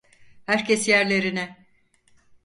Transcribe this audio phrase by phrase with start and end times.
[0.45, 1.57] Herkes yerlerine!